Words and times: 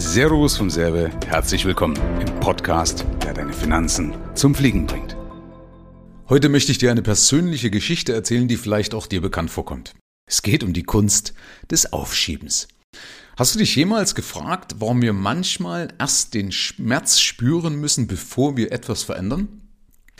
Servus 0.00 0.56
vom 0.56 0.70
Serve, 0.70 1.10
herzlich 1.26 1.64
willkommen 1.64 1.98
im 2.20 2.38
Podcast, 2.38 3.04
der 3.24 3.34
deine 3.34 3.52
Finanzen 3.52 4.14
zum 4.36 4.54
Fliegen 4.54 4.86
bringt. 4.86 5.16
Heute 6.28 6.48
möchte 6.48 6.70
ich 6.70 6.78
dir 6.78 6.92
eine 6.92 7.02
persönliche 7.02 7.68
Geschichte 7.68 8.12
erzählen, 8.12 8.46
die 8.46 8.58
vielleicht 8.58 8.94
auch 8.94 9.08
dir 9.08 9.20
bekannt 9.20 9.50
vorkommt. 9.50 9.94
Es 10.30 10.42
geht 10.42 10.62
um 10.62 10.72
die 10.72 10.84
Kunst 10.84 11.34
des 11.68 11.92
Aufschiebens. 11.92 12.68
Hast 13.36 13.56
du 13.56 13.58
dich 13.58 13.74
jemals 13.74 14.14
gefragt, 14.14 14.76
warum 14.78 15.02
wir 15.02 15.12
manchmal 15.12 15.88
erst 15.98 16.32
den 16.32 16.52
Schmerz 16.52 17.18
spüren 17.18 17.74
müssen, 17.80 18.06
bevor 18.06 18.56
wir 18.56 18.70
etwas 18.70 19.02
verändern? 19.02 19.67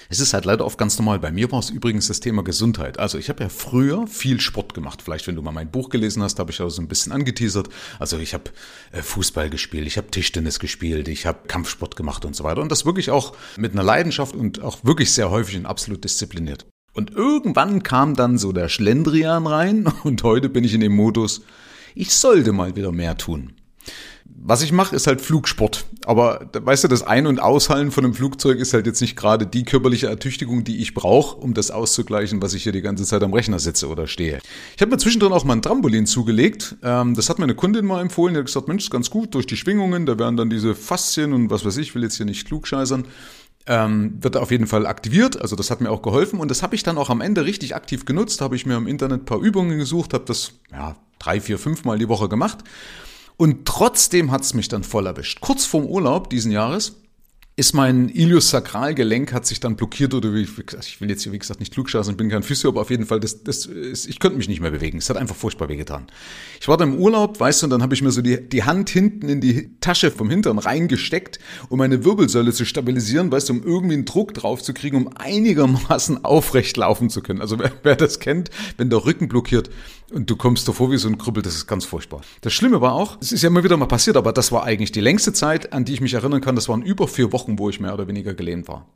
Es 0.08 0.20
ist 0.20 0.34
halt 0.34 0.44
leider 0.44 0.64
oft 0.64 0.78
ganz 0.78 0.98
normal. 0.98 1.18
Bei 1.18 1.30
mir 1.30 1.50
war 1.52 1.58
es 1.58 1.70
übrigens 1.70 2.08
das 2.08 2.20
Thema 2.20 2.42
Gesundheit. 2.42 2.98
Also 2.98 3.18
ich 3.18 3.28
habe 3.28 3.42
ja 3.42 3.48
früher 3.48 4.06
viel 4.06 4.40
Sport 4.40 4.74
gemacht. 4.74 5.02
Vielleicht, 5.02 5.26
wenn 5.26 5.36
du 5.36 5.42
mal 5.42 5.52
mein 5.52 5.70
Buch 5.70 5.90
gelesen 5.90 6.22
hast, 6.22 6.38
habe 6.38 6.50
ich 6.50 6.60
auch 6.60 6.68
so 6.70 6.80
ein 6.82 6.88
bisschen 6.88 7.12
angeteasert. 7.12 7.68
Also 7.98 8.18
ich 8.18 8.34
habe 8.34 8.44
äh, 8.92 9.02
Fußball 9.02 9.50
gespielt, 9.50 9.86
ich 9.86 9.96
habe 9.96 10.10
Tischtennis 10.10 10.58
gespielt, 10.58 11.08
ich 11.08 11.26
habe 11.26 11.46
Kampfsport 11.48 11.96
gemacht 11.96 12.24
und 12.24 12.34
so 12.34 12.44
weiter. 12.44 12.62
Und 12.62 12.72
das 12.72 12.86
wirklich 12.86 13.10
auch 13.10 13.36
mit 13.56 13.72
einer 13.72 13.82
Leidenschaft 13.82 14.34
und 14.34 14.62
auch 14.62 14.84
wirklich 14.84 15.12
sehr 15.12 15.30
häufig 15.30 15.56
und 15.56 15.66
absolut 15.66 16.04
diszipliniert. 16.04 16.66
Und 16.94 17.12
irgendwann 17.12 17.82
kam 17.82 18.14
dann 18.14 18.38
so 18.38 18.52
der 18.52 18.68
Schlendrian 18.68 19.46
rein 19.46 19.86
und 20.04 20.22
heute 20.22 20.48
bin 20.48 20.64
ich 20.64 20.74
in 20.74 20.80
dem 20.80 20.96
Modus, 20.96 21.42
ich 21.94 22.14
sollte 22.14 22.52
mal 22.52 22.76
wieder 22.76 22.92
mehr 22.92 23.16
tun. 23.16 23.57
Was 24.30 24.62
ich 24.62 24.72
mache, 24.72 24.94
ist 24.94 25.06
halt 25.06 25.20
Flugsport. 25.20 25.86
Aber 26.04 26.50
weißt 26.52 26.84
du, 26.84 26.88
das 26.88 27.02
Ein- 27.02 27.26
und 27.26 27.40
Aushallen 27.40 27.90
von 27.90 28.04
einem 28.04 28.14
Flugzeug 28.14 28.58
ist 28.58 28.74
halt 28.74 28.86
jetzt 28.86 29.00
nicht 29.00 29.16
gerade 29.16 29.46
die 29.46 29.64
körperliche 29.64 30.06
Ertüchtigung, 30.06 30.64
die 30.64 30.78
ich 30.78 30.94
brauche, 30.94 31.36
um 31.36 31.54
das 31.54 31.70
auszugleichen, 31.70 32.40
was 32.40 32.54
ich 32.54 32.62
hier 32.62 32.72
die 32.72 32.82
ganze 32.82 33.04
Zeit 33.04 33.22
am 33.22 33.32
Rechner 33.32 33.58
sitze 33.58 33.88
oder 33.88 34.06
stehe. 34.06 34.38
Ich 34.76 34.82
habe 34.82 34.90
mir 34.90 34.98
zwischendrin 34.98 35.32
auch 35.32 35.44
mal 35.44 35.54
ein 35.54 35.62
Trampolin 35.62 36.06
zugelegt. 36.06 36.76
Ähm, 36.82 37.14
das 37.14 37.30
hat 37.30 37.38
mir 37.38 37.44
eine 37.44 37.54
Kundin 37.54 37.86
mal 37.86 38.00
empfohlen. 38.00 38.34
Die 38.34 38.38
hat 38.38 38.46
gesagt, 38.46 38.68
Mensch, 38.68 38.84
ist 38.84 38.90
ganz 38.90 39.10
gut 39.10 39.34
durch 39.34 39.46
die 39.46 39.56
Schwingungen. 39.56 40.04
Da 40.06 40.18
werden 40.18 40.36
dann 40.36 40.50
diese 40.50 40.74
Faszien 40.74 41.32
und 41.32 41.50
was 41.50 41.64
weiß 41.64 41.76
ich, 41.78 41.94
will 41.94 42.02
jetzt 42.02 42.16
hier 42.16 42.26
nicht 42.26 42.46
klugscheißern. 42.46 43.06
Ähm, 43.66 44.18
wird 44.20 44.36
auf 44.36 44.50
jeden 44.50 44.66
Fall 44.66 44.86
aktiviert. 44.86 45.40
Also 45.40 45.56
das 45.56 45.70
hat 45.70 45.80
mir 45.80 45.90
auch 45.90 46.02
geholfen 46.02 46.38
und 46.38 46.50
das 46.50 46.62
habe 46.62 46.74
ich 46.74 46.82
dann 46.82 46.96
auch 46.96 47.10
am 47.10 47.20
Ende 47.20 47.44
richtig 47.44 47.74
aktiv 47.74 48.04
genutzt. 48.04 48.40
Habe 48.40 48.56
ich 48.56 48.66
mir 48.66 48.76
im 48.76 48.86
Internet 48.86 49.22
ein 49.22 49.26
paar 49.26 49.40
Übungen 49.40 49.78
gesucht, 49.78 50.14
habe 50.14 50.24
das 50.26 50.52
ja 50.70 50.96
drei, 51.18 51.40
vier, 51.40 51.58
fünf 51.58 51.84
Mal 51.84 51.98
die 51.98 52.08
Woche 52.08 52.28
gemacht 52.28 52.58
und 53.38 53.64
trotzdem 53.64 54.30
hat's 54.30 54.52
mich 54.52 54.68
dann 54.68 54.84
voll 54.84 55.06
erwischt. 55.06 55.40
Kurz 55.40 55.64
vorm 55.64 55.86
Urlaub 55.86 56.28
diesen 56.28 56.52
Jahres 56.52 57.00
ist 57.58 57.72
mein 57.72 58.08
Iliosakralgelenk 58.08 59.32
hat 59.32 59.44
sich 59.44 59.58
dann 59.58 59.74
blockiert 59.74 60.14
oder 60.14 60.32
wie, 60.32 60.42
ich 60.42 61.00
will 61.00 61.10
jetzt 61.10 61.24
hier 61.24 61.32
wie 61.32 61.40
gesagt 61.40 61.58
nicht 61.58 61.72
klugscheißen, 61.74 62.12
ich 62.12 62.16
bin 62.16 62.28
kein 62.28 62.44
Physio, 62.44 62.70
aber 62.70 62.82
auf 62.82 62.90
jeden 62.90 63.04
Fall, 63.04 63.18
das, 63.18 63.42
das 63.42 63.66
ist, 63.66 64.06
ich 64.06 64.20
könnte 64.20 64.38
mich 64.38 64.48
nicht 64.48 64.60
mehr 64.60 64.70
bewegen. 64.70 64.98
Es 64.98 65.10
hat 65.10 65.16
einfach 65.16 65.34
furchtbar 65.34 65.68
wehgetan. 65.68 66.06
Ich 66.60 66.68
war 66.68 66.76
dann 66.76 66.92
im 66.92 67.00
Urlaub, 67.00 67.40
weißt 67.40 67.62
du, 67.62 67.66
und 67.66 67.70
dann 67.70 67.82
habe 67.82 67.94
ich 67.94 68.02
mir 68.02 68.12
so 68.12 68.22
die, 68.22 68.48
die 68.48 68.62
Hand 68.62 68.90
hinten 68.90 69.28
in 69.28 69.40
die 69.40 69.76
Tasche 69.80 70.12
vom 70.12 70.30
Hintern 70.30 70.60
reingesteckt, 70.60 71.40
um 71.68 71.78
meine 71.78 72.04
Wirbelsäule 72.04 72.52
zu 72.52 72.64
stabilisieren, 72.64 73.32
weißt 73.32 73.48
du, 73.48 73.54
um 73.54 73.64
irgendwie 73.64 73.94
einen 73.94 74.04
Druck 74.04 74.34
drauf 74.34 74.62
zu 74.62 74.72
kriegen, 74.72 74.96
um 74.96 75.10
einigermaßen 75.16 76.24
aufrecht 76.24 76.76
laufen 76.76 77.10
zu 77.10 77.22
können. 77.22 77.40
Also 77.40 77.58
wer, 77.58 77.72
wer 77.82 77.96
das 77.96 78.20
kennt, 78.20 78.50
wenn 78.76 78.88
der 78.88 79.04
Rücken 79.04 79.26
blockiert 79.26 79.68
und 80.12 80.30
du 80.30 80.36
kommst 80.36 80.66
davor 80.68 80.90
wie 80.90 80.96
so 80.96 81.08
ein 81.08 81.18
Krüppel, 81.18 81.42
das 81.42 81.54
ist 81.54 81.66
ganz 81.66 81.84
furchtbar. 81.84 82.22
Das 82.40 82.52
Schlimme 82.52 82.80
war 82.80 82.94
auch, 82.94 83.18
es 83.20 83.32
ist 83.32 83.42
ja 83.42 83.48
immer 83.48 83.64
wieder 83.64 83.76
mal 83.76 83.86
passiert, 83.86 84.16
aber 84.16 84.32
das 84.32 84.52
war 84.52 84.64
eigentlich 84.64 84.92
die 84.92 85.00
längste 85.00 85.32
Zeit, 85.32 85.72
an 85.72 85.84
die 85.84 85.92
ich 85.92 86.00
mich 86.00 86.14
erinnern 86.14 86.40
kann, 86.40 86.54
das 86.54 86.68
waren 86.68 86.82
über 86.82 87.08
vier 87.08 87.32
Wochen 87.32 87.47
Wochen, 87.48 87.58
wo 87.58 87.70
ich 87.70 87.80
mehr 87.80 87.94
oder 87.94 88.08
weniger 88.08 88.34
gelähmt 88.34 88.68
war. 88.68 88.86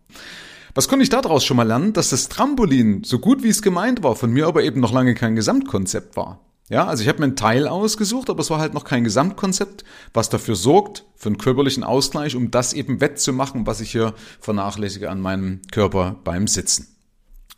Was 0.75 0.89
konnte 0.89 1.03
ich 1.03 1.11
daraus 1.11 1.45
schon 1.45 1.57
mal 1.57 1.67
lernen? 1.67 1.93
Dass 1.93 2.11
das 2.11 2.29
Trampolin, 2.29 3.05
so 3.05 3.19
gut 3.19 3.43
wie 3.43 3.49
es 3.49 3.63
gemeint 3.63 4.03
war, 4.03 4.17
von 4.17 4.31
mir 4.31 4.47
aber 4.47 4.63
eben 4.63 4.81
noch 4.81 4.93
lange 4.93 5.15
kein 5.15 5.35
Gesamtkonzept 5.35 6.17
war. 6.17 6.41
Ja, 6.71 6.87
also 6.87 7.03
ich 7.03 7.09
habe 7.09 7.19
mir 7.19 7.27
einen 7.27 7.37
Teil 7.37 7.69
ausgesucht, 7.69 8.31
aber 8.31 8.41
es 8.41 8.49
war 8.49 8.59
halt 8.59 8.73
noch 8.73 8.85
kein 8.85 9.05
Gesamtkonzept, 9.05 9.85
was 10.15 10.31
dafür 10.31 10.57
sorgt, 10.57 11.05
für 11.17 11.29
einen 11.29 11.37
körperlichen 11.37 11.85
Ausgleich, 11.85 12.35
um 12.37 12.51
das 12.51 12.73
eben 12.73 13.03
wettzumachen, 13.03 13.67
was 13.67 13.81
ich 13.81 13.91
hier 13.91 14.15
vernachlässige 14.41 15.11
an 15.11 15.21
meinem 15.21 15.61
Körper 15.71 16.17
beim 16.25 16.47
Sitzen. 16.47 16.97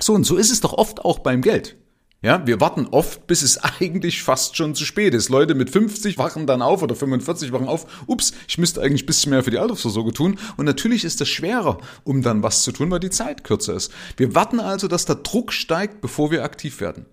So, 0.00 0.14
und 0.14 0.24
so 0.24 0.36
ist 0.36 0.50
es 0.50 0.60
doch 0.60 0.72
oft 0.72 1.04
auch 1.04 1.20
beim 1.20 1.42
Geld. 1.42 1.76
Ja, 2.24 2.46
wir 2.46 2.58
warten 2.58 2.86
oft, 2.90 3.26
bis 3.26 3.42
es 3.42 3.58
eigentlich 3.80 4.22
fast 4.22 4.56
schon 4.56 4.74
zu 4.74 4.86
spät 4.86 5.12
ist. 5.12 5.28
Leute 5.28 5.54
mit 5.54 5.68
50 5.68 6.16
wachen 6.16 6.46
dann 6.46 6.62
auf 6.62 6.82
oder 6.82 6.94
45 6.94 7.52
wachen 7.52 7.68
auf. 7.68 7.86
Ups, 8.06 8.32
ich 8.48 8.56
müsste 8.56 8.80
eigentlich 8.80 9.02
ein 9.02 9.06
bisschen 9.06 9.28
mehr 9.28 9.44
für 9.44 9.50
die 9.50 9.58
Altersvorsorge 9.58 10.14
tun. 10.14 10.38
Und 10.56 10.64
natürlich 10.64 11.04
ist 11.04 11.20
das 11.20 11.28
schwerer, 11.28 11.76
um 12.02 12.22
dann 12.22 12.42
was 12.42 12.62
zu 12.62 12.72
tun, 12.72 12.90
weil 12.90 13.00
die 13.00 13.10
Zeit 13.10 13.44
kürzer 13.44 13.74
ist. 13.74 13.92
Wir 14.16 14.34
warten 14.34 14.58
also, 14.58 14.88
dass 14.88 15.04
der 15.04 15.16
Druck 15.16 15.52
steigt, 15.52 16.00
bevor 16.00 16.30
wir 16.30 16.44
aktiv 16.44 16.80
werden. 16.80 17.04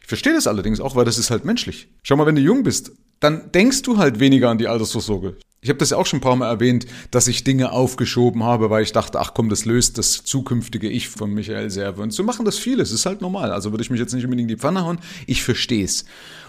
Ich 0.00 0.06
verstehe 0.06 0.34
das 0.34 0.46
allerdings 0.46 0.78
auch, 0.78 0.94
weil 0.94 1.04
das 1.04 1.18
ist 1.18 1.32
halt 1.32 1.44
menschlich. 1.44 1.88
Schau 2.04 2.14
mal, 2.14 2.26
wenn 2.26 2.36
du 2.36 2.40
jung 2.40 2.62
bist, 2.62 2.92
dann 3.18 3.50
denkst 3.50 3.82
du 3.82 3.98
halt 3.98 4.20
weniger 4.20 4.48
an 4.48 4.58
die 4.58 4.68
Altersvorsorge. 4.68 5.36
Ich 5.66 5.70
habe 5.70 5.80
das 5.80 5.92
auch 5.92 6.06
schon 6.06 6.18
ein 6.18 6.22
paar 6.22 6.36
Mal 6.36 6.48
erwähnt, 6.48 6.86
dass 7.10 7.26
ich 7.26 7.42
Dinge 7.42 7.72
aufgeschoben 7.72 8.44
habe, 8.44 8.70
weil 8.70 8.84
ich 8.84 8.92
dachte, 8.92 9.18
ach 9.18 9.34
komm, 9.34 9.48
das 9.48 9.64
löst 9.64 9.98
das 9.98 10.22
zukünftige 10.22 10.88
Ich 10.88 11.08
von 11.08 11.34
Michael 11.34 11.70
Serve. 11.70 12.02
Und 12.02 12.12
so 12.12 12.22
machen 12.22 12.44
das 12.44 12.56
viele, 12.56 12.84
es 12.84 12.92
ist 12.92 13.04
halt 13.04 13.20
normal. 13.20 13.50
Also 13.50 13.72
würde 13.72 13.82
ich 13.82 13.90
mich 13.90 13.98
jetzt 13.98 14.14
nicht 14.14 14.22
unbedingt 14.22 14.48
in 14.48 14.56
die 14.56 14.60
Pfanne 14.60 14.84
hauen, 14.84 15.00
ich 15.26 15.42
verstehe 15.42 15.84
es. 15.84 16.04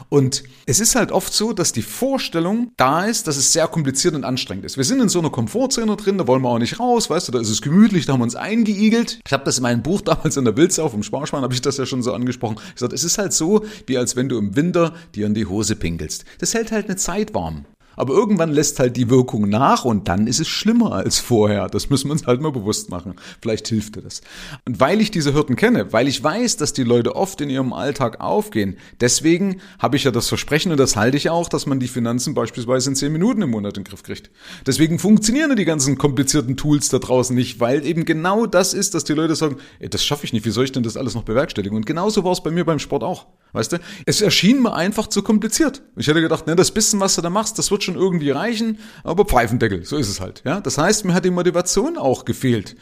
Und 0.09 0.43
es 0.67 0.79
ist 0.79 0.93
halt 0.93 1.11
oft 1.11 1.33
so, 1.33 1.51
dass 1.51 1.71
die 1.71 1.81
Vorstellung 1.81 2.71
da 2.77 3.05
ist, 3.05 3.25
dass 3.25 3.37
es 3.37 3.51
sehr 3.51 3.67
kompliziert 3.67 4.13
und 4.13 4.23
anstrengend 4.23 4.65
ist. 4.65 4.77
Wir 4.77 4.83
sind 4.83 5.01
in 5.01 5.09
so 5.09 5.17
einer 5.17 5.31
Komfortzone 5.31 5.95
drin, 5.95 6.19
da 6.19 6.27
wollen 6.27 6.43
wir 6.43 6.49
auch 6.49 6.59
nicht 6.59 6.79
raus, 6.79 7.09
weißt 7.09 7.27
du, 7.27 7.31
da 7.31 7.39
ist 7.39 7.49
es 7.49 7.63
gemütlich, 7.63 8.05
da 8.05 8.13
haben 8.13 8.19
wir 8.19 8.25
uns 8.25 8.35
eingeigelt. 8.35 9.19
Ich 9.25 9.33
habe 9.33 9.45
das 9.45 9.57
in 9.57 9.63
meinem 9.63 9.81
Buch 9.81 10.01
damals 10.05 10.37
in 10.37 10.45
der 10.45 10.55
Wildsau 10.55 10.89
vom 10.89 11.01
Sparschwein, 11.01 11.41
habe 11.41 11.55
ich 11.55 11.61
das 11.63 11.77
ja 11.77 11.87
schon 11.87 12.03
so 12.03 12.13
angesprochen. 12.13 12.57
Ich 12.67 12.75
gesagt, 12.75 12.93
es 12.93 13.03
ist 13.03 13.17
halt 13.17 13.33
so, 13.33 13.65
wie 13.87 13.97
als 13.97 14.15
wenn 14.15 14.29
du 14.29 14.37
im 14.37 14.55
Winter 14.55 14.93
dir 15.15 15.25
in 15.25 15.33
die 15.33 15.47
Hose 15.47 15.75
pinkelst. 15.75 16.23
Das 16.37 16.53
hält 16.53 16.71
halt 16.71 16.85
eine 16.85 16.97
Zeit 16.97 17.33
warm. 17.33 17.65
Aber 17.97 18.13
irgendwann 18.13 18.51
lässt 18.51 18.79
halt 18.79 18.95
die 18.95 19.09
Wirkung 19.09 19.49
nach 19.49 19.83
und 19.83 20.07
dann 20.07 20.27
ist 20.27 20.39
es 20.39 20.47
schlimmer 20.47 20.93
als 20.93 21.19
vorher. 21.19 21.67
Das 21.67 21.89
müssen 21.89 22.07
wir 22.07 22.13
uns 22.13 22.25
halt 22.25 22.39
mal 22.39 22.51
bewusst 22.51 22.89
machen. 22.89 23.15
Vielleicht 23.41 23.67
hilft 23.67 23.97
dir 23.97 24.01
das. 24.01 24.21
Und 24.65 24.79
weil 24.79 25.01
ich 25.01 25.11
diese 25.11 25.33
Hürden 25.33 25.57
kenne, 25.57 25.91
weil 25.91 26.07
ich 26.07 26.23
weiß, 26.23 26.57
dass 26.57 26.71
die 26.71 26.83
Leute 26.83 27.15
oft 27.15 27.41
in 27.41 27.49
ihrem 27.49 27.73
Alltag 27.73 28.21
aufgehen, 28.21 28.77
deswegen 29.01 29.59
habe 29.79 29.97
ich 29.97 30.05
ja 30.05 30.11
das 30.11 30.29
Versprechen 30.29 30.71
und 30.71 30.79
das 30.79 30.95
halte 30.95 31.17
ich 31.17 31.29
auch, 31.29 31.49
dass 31.49 31.65
man 31.65 31.79
die 31.79 31.87
Finanzen 31.87 32.33
beispielsweise 32.33 32.91
in 32.91 32.95
zehn 32.95 33.11
Minuten 33.11 33.41
im 33.41 33.49
Monat 33.49 33.77
in 33.77 33.83
den 33.83 33.89
Griff 33.89 34.03
kriegt. 34.03 34.29
Deswegen 34.65 34.99
funktionieren 34.99 35.55
die 35.55 35.65
ganzen 35.65 35.97
komplizierten 35.97 36.55
Tools 36.55 36.89
da 36.89 36.99
draußen 36.99 37.35
nicht, 37.35 37.59
weil 37.59 37.85
eben 37.85 38.05
genau 38.05 38.45
das 38.45 38.73
ist, 38.73 38.93
dass 38.93 39.03
die 39.03 39.13
Leute 39.13 39.35
sagen, 39.35 39.57
ey, 39.79 39.89
das 39.89 40.05
schaffe 40.05 40.25
ich 40.25 40.33
nicht, 40.33 40.45
wie 40.45 40.51
soll 40.51 40.65
ich 40.65 40.71
denn 40.71 40.83
das 40.83 40.97
alles 40.97 41.15
noch 41.15 41.23
bewerkstelligen? 41.23 41.75
Und 41.75 41.85
genauso 41.85 42.23
war 42.23 42.31
es 42.31 42.41
bei 42.41 42.51
mir 42.51 42.63
beim 42.63 42.79
Sport 42.79 43.03
auch. 43.03 43.25
Weißt 43.53 43.71
du, 43.71 43.77
es 44.05 44.21
erschien 44.21 44.61
mir 44.61 44.73
einfach 44.73 45.07
zu 45.07 45.23
kompliziert. 45.23 45.81
Ich 45.95 46.07
hätte 46.07 46.21
gedacht, 46.21 46.45
ne, 46.47 46.55
das 46.55 46.71
bisschen, 46.71 46.99
was 46.99 47.15
du 47.15 47.21
da 47.21 47.29
machst, 47.29 47.57
das 47.57 47.71
wird 47.71 47.83
schon 47.87 47.95
irgendwie 47.95 48.29
reichen, 48.29 48.77
aber 49.03 49.25
Pfeifendeckel, 49.25 49.83
so 49.83 49.97
ist 49.97 50.09
es 50.09 50.21
halt. 50.21 50.43
Ja, 50.45 50.61
das 50.61 50.77
heißt, 50.77 51.05
mir 51.05 51.13
hat 51.13 51.25
die 51.25 51.31
Motivation 51.31 51.97
auch 51.97 52.25
gefehlt. 52.25 52.75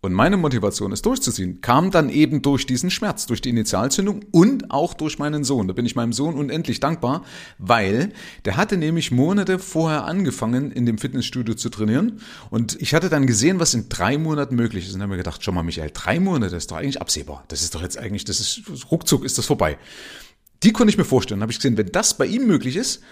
Und 0.00 0.12
meine 0.12 0.36
Motivation, 0.36 0.92
es 0.92 1.02
durchzuziehen, 1.02 1.60
kam 1.60 1.90
dann 1.90 2.10
eben 2.10 2.42
durch 2.42 2.66
diesen 2.66 2.90
Schmerz, 2.90 3.26
durch 3.26 3.40
die 3.40 3.50
Initialzündung 3.50 4.24
und 4.32 4.70
auch 4.70 4.94
durch 4.94 5.18
meinen 5.18 5.44
Sohn. 5.44 5.68
Da 5.68 5.74
bin 5.74 5.86
ich 5.86 5.96
meinem 5.96 6.12
Sohn 6.12 6.34
unendlich 6.34 6.80
dankbar, 6.80 7.24
weil 7.58 8.12
der 8.44 8.56
hatte 8.56 8.76
nämlich 8.76 9.10
Monate 9.10 9.58
vorher 9.58 10.04
angefangen, 10.04 10.72
in 10.72 10.86
dem 10.86 10.98
Fitnessstudio 10.98 11.54
zu 11.54 11.68
trainieren. 11.70 12.20
Und 12.50 12.80
ich 12.80 12.94
hatte 12.94 13.08
dann 13.08 13.26
gesehen, 13.26 13.60
was 13.60 13.74
in 13.74 13.88
drei 13.88 14.18
Monaten 14.18 14.56
möglich 14.56 14.86
ist. 14.86 14.94
Und 14.94 15.02
habe 15.02 15.12
mir 15.12 15.16
gedacht, 15.16 15.42
schau 15.42 15.52
mal, 15.52 15.62
Michael, 15.62 15.90
drei 15.92 16.20
Monate 16.20 16.56
ist 16.56 16.70
doch 16.70 16.76
eigentlich 16.76 17.00
absehbar. 17.00 17.44
Das 17.48 17.62
ist 17.62 17.74
doch 17.74 17.82
jetzt 17.82 17.98
eigentlich, 17.98 18.24
das 18.24 18.40
ist, 18.40 18.62
ruckzuck 18.90 19.24
ist 19.24 19.38
das 19.38 19.46
vorbei. 19.46 19.78
Die 20.62 20.72
konnte 20.72 20.90
ich 20.90 20.98
mir 20.98 21.04
vorstellen. 21.04 21.42
Habe 21.42 21.52
ich 21.52 21.58
gesehen, 21.58 21.76
wenn 21.76 21.92
das 21.92 22.16
bei 22.16 22.26
ihm 22.26 22.46
möglich 22.46 22.76
ist, 22.76 23.02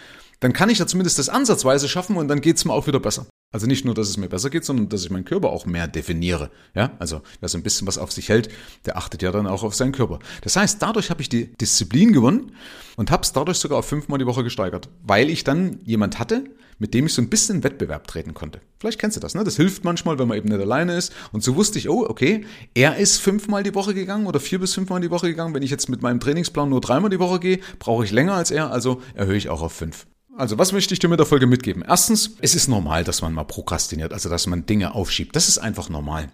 dann 0.42 0.52
kann 0.52 0.68
ich 0.70 0.78
ja 0.78 0.86
zumindest 0.86 1.18
das 1.18 1.28
ansatzweise 1.28 1.88
schaffen 1.88 2.16
und 2.16 2.26
dann 2.26 2.40
geht's 2.40 2.64
mir 2.64 2.72
auch 2.72 2.88
wieder 2.88 3.00
besser. 3.00 3.26
Also 3.52 3.66
nicht 3.66 3.84
nur, 3.84 3.94
dass 3.94 4.08
es 4.08 4.16
mir 4.16 4.28
besser 4.28 4.50
geht, 4.50 4.64
sondern 4.64 4.88
dass 4.88 5.04
ich 5.04 5.10
meinen 5.10 5.24
Körper 5.24 5.50
auch 5.50 5.66
mehr 5.66 5.86
definiere. 5.86 6.50
Ja, 6.74 6.92
also 6.98 7.20
wer 7.40 7.48
so 7.48 7.58
ein 7.58 7.62
bisschen 7.62 7.86
was 7.86 7.98
auf 7.98 8.10
sich 8.10 8.28
hält, 8.28 8.48
der 8.86 8.96
achtet 8.96 9.22
ja 9.22 9.30
dann 9.30 9.46
auch 9.46 9.62
auf 9.62 9.74
seinen 9.74 9.92
Körper. 9.92 10.18
Das 10.40 10.56
heißt, 10.56 10.82
dadurch 10.82 11.10
habe 11.10 11.22
ich 11.22 11.28
die 11.28 11.52
Disziplin 11.52 12.12
gewonnen 12.12 12.52
und 12.96 13.10
habe 13.10 13.22
es 13.22 13.32
dadurch 13.32 13.58
sogar 13.58 13.78
auf 13.78 13.86
fünfmal 13.86 14.18
die 14.18 14.26
Woche 14.26 14.42
gesteigert, 14.42 14.88
weil 15.02 15.30
ich 15.30 15.44
dann 15.44 15.80
jemand 15.84 16.18
hatte, 16.18 16.44
mit 16.78 16.94
dem 16.94 17.06
ich 17.06 17.14
so 17.14 17.22
ein 17.22 17.28
bisschen 17.28 17.62
Wettbewerb 17.62 18.08
treten 18.08 18.34
konnte. 18.34 18.60
Vielleicht 18.80 18.98
kennst 18.98 19.16
du 19.16 19.20
das, 19.20 19.34
ne? 19.34 19.44
Das 19.44 19.56
hilft 19.56 19.84
manchmal, 19.84 20.18
wenn 20.18 20.26
man 20.26 20.38
eben 20.38 20.48
nicht 20.48 20.60
alleine 20.60 20.96
ist. 20.96 21.12
Und 21.30 21.44
so 21.44 21.54
wusste 21.54 21.78
ich, 21.78 21.88
oh, 21.88 22.04
okay, 22.08 22.44
er 22.74 22.96
ist 22.96 23.18
fünfmal 23.18 23.62
die 23.62 23.74
Woche 23.76 23.94
gegangen 23.94 24.26
oder 24.26 24.40
vier 24.40 24.58
bis 24.58 24.74
fünfmal 24.74 25.00
die 25.00 25.10
Woche 25.10 25.28
gegangen. 25.28 25.54
Wenn 25.54 25.62
ich 25.62 25.70
jetzt 25.70 25.88
mit 25.88 26.02
meinem 26.02 26.18
Trainingsplan 26.18 26.70
nur 26.70 26.80
dreimal 26.80 27.10
die 27.10 27.20
Woche 27.20 27.38
gehe, 27.38 27.60
brauche 27.78 28.04
ich 28.04 28.10
länger 28.10 28.34
als 28.34 28.50
er, 28.50 28.72
also 28.72 29.00
erhöhe 29.14 29.36
ich 29.36 29.48
auch 29.50 29.62
auf 29.62 29.72
fünf. 29.72 30.06
Also, 30.34 30.56
was 30.56 30.72
möchte 30.72 30.94
ich 30.94 31.00
dir 31.00 31.08
mit 31.08 31.18
der 31.18 31.26
Folge 31.26 31.46
mitgeben? 31.46 31.84
Erstens, 31.86 32.36
es 32.40 32.54
ist 32.54 32.66
normal, 32.66 33.04
dass 33.04 33.20
man 33.20 33.34
mal 33.34 33.44
prokrastiniert, 33.44 34.14
also 34.14 34.30
dass 34.30 34.46
man 34.46 34.64
Dinge 34.64 34.94
aufschiebt. 34.94 35.36
Das 35.36 35.46
ist 35.46 35.58
einfach 35.58 35.90
normal. 35.90 36.30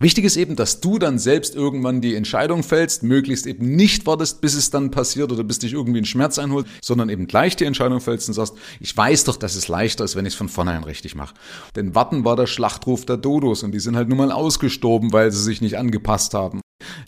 Wichtig 0.00 0.24
ist 0.24 0.36
eben, 0.36 0.56
dass 0.56 0.80
du 0.80 0.98
dann 0.98 1.18
selbst 1.18 1.54
irgendwann 1.54 2.00
die 2.00 2.14
Entscheidung 2.14 2.62
fällst, 2.62 3.04
möglichst 3.04 3.46
eben 3.46 3.74
nicht 3.74 4.04
wartest, 4.04 4.40
bis 4.40 4.54
es 4.54 4.70
dann 4.70 4.90
passiert 4.90 5.32
oder 5.32 5.44
bis 5.44 5.60
dich 5.60 5.72
irgendwie 5.72 6.00
ein 6.00 6.04
Schmerz 6.04 6.38
einholt, 6.38 6.66
sondern 6.82 7.08
eben 7.08 7.26
gleich 7.26 7.56
die 7.56 7.64
Entscheidung 7.64 8.00
fällst 8.00 8.28
und 8.28 8.34
sagst, 8.34 8.54
ich 8.80 8.94
weiß 8.94 9.24
doch, 9.24 9.36
dass 9.36 9.54
es 9.54 9.68
leichter 9.68 10.04
ist, 10.04 10.16
wenn 10.16 10.26
ich 10.26 10.32
es 10.32 10.38
von 10.38 10.48
vornherein 10.48 10.84
richtig 10.84 11.14
mache. 11.14 11.34
Denn 11.76 11.94
Warten 11.94 12.24
war 12.24 12.36
der 12.36 12.46
Schlachtruf 12.46 13.06
der 13.06 13.16
Dodos 13.16 13.62
und 13.62 13.72
die 13.72 13.80
sind 13.80 13.96
halt 13.96 14.08
nun 14.08 14.18
mal 14.18 14.32
ausgestorben, 14.32 15.12
weil 15.12 15.30
sie 15.30 15.42
sich 15.42 15.60
nicht 15.60 15.78
angepasst 15.78 16.34
haben. 16.34 16.60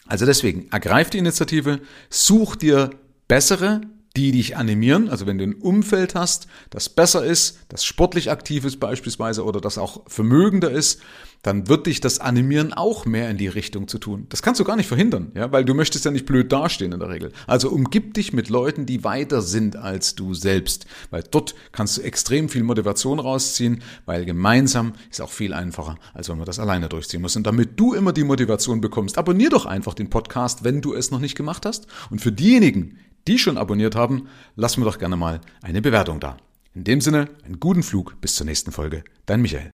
Also 0.06 0.24
deswegen, 0.24 0.68
ergreif 0.70 1.10
die 1.10 1.18
Initiative, 1.18 1.80
such 2.08 2.56
dir 2.56 2.90
bessere, 3.26 3.82
die 4.16 4.32
dich 4.32 4.56
animieren. 4.56 5.08
Also 5.08 5.26
wenn 5.26 5.38
du 5.38 5.44
ein 5.44 5.54
Umfeld 5.54 6.14
hast, 6.14 6.46
das 6.70 6.88
besser 6.88 7.24
ist, 7.24 7.58
das 7.68 7.84
sportlich 7.84 8.30
aktiv 8.30 8.64
ist 8.64 8.78
beispielsweise 8.78 9.44
oder 9.44 9.60
das 9.60 9.78
auch 9.78 10.02
vermögender 10.06 10.70
ist, 10.70 11.00
dann 11.44 11.68
wird 11.68 11.86
dich 11.86 12.00
das 12.00 12.20
Animieren 12.20 12.72
auch 12.72 13.04
mehr 13.04 13.28
in 13.28 13.36
die 13.36 13.48
Richtung 13.48 13.86
zu 13.86 13.98
tun. 13.98 14.26
Das 14.30 14.40
kannst 14.40 14.60
du 14.60 14.64
gar 14.64 14.76
nicht 14.76 14.88
verhindern, 14.88 15.30
ja, 15.34 15.52
weil 15.52 15.64
du 15.64 15.74
möchtest 15.74 16.04
ja 16.06 16.10
nicht 16.10 16.24
blöd 16.24 16.50
dastehen 16.50 16.92
in 16.92 17.00
der 17.00 17.10
Regel. 17.10 17.32
Also 17.46 17.68
umgib 17.68 18.14
dich 18.14 18.32
mit 18.32 18.48
Leuten, 18.48 18.86
die 18.86 19.04
weiter 19.04 19.42
sind 19.42 19.76
als 19.76 20.14
du 20.14 20.32
selbst, 20.32 20.86
weil 21.10 21.22
dort 21.30 21.54
kannst 21.70 21.98
du 21.98 22.02
extrem 22.02 22.48
viel 22.48 22.62
Motivation 22.62 23.20
rausziehen, 23.20 23.82
weil 24.06 24.24
gemeinsam 24.24 24.94
ist 25.10 25.20
auch 25.20 25.30
viel 25.30 25.52
einfacher, 25.52 25.98
als 26.14 26.30
wenn 26.30 26.38
man 26.38 26.46
das 26.46 26.58
alleine 26.58 26.88
durchziehen 26.88 27.20
muss. 27.20 27.36
Und 27.36 27.46
damit 27.46 27.78
du 27.78 27.92
immer 27.92 28.14
die 28.14 28.24
Motivation 28.24 28.80
bekommst, 28.80 29.18
abonnier 29.18 29.50
doch 29.50 29.66
einfach 29.66 29.92
den 29.92 30.08
Podcast, 30.08 30.64
wenn 30.64 30.80
du 30.80 30.94
es 30.94 31.10
noch 31.10 31.20
nicht 31.20 31.36
gemacht 31.36 31.66
hast. 31.66 31.86
Und 32.08 32.22
für 32.22 32.32
diejenigen, 32.32 32.96
die 33.26 33.38
schon 33.38 33.58
abonniert 33.58 33.94
haben, 33.94 34.28
lass 34.56 34.76
mir 34.76 34.84
doch 34.84 34.98
gerne 34.98 35.16
mal 35.16 35.40
eine 35.62 35.82
Bewertung 35.82 36.20
da. 36.20 36.36
In 36.74 36.84
dem 36.84 37.00
Sinne, 37.00 37.28
einen 37.44 37.60
guten 37.60 37.82
Flug 37.82 38.20
bis 38.20 38.34
zur 38.34 38.46
nächsten 38.46 38.72
Folge. 38.72 39.04
Dein 39.26 39.42
Michael. 39.42 39.70